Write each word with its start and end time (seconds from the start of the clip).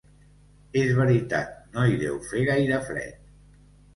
És 0.83 0.93
veritat, 0.99 1.51
no 1.75 1.85
hi 1.91 1.99
deu 2.05 2.17
fer 2.31 2.43
gaire 2.49 2.79
fred. 2.87 3.21